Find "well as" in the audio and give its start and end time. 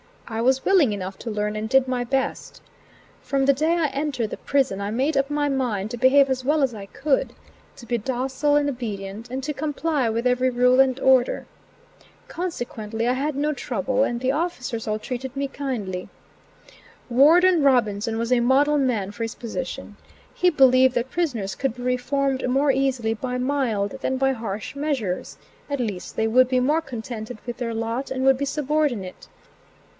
6.43-6.73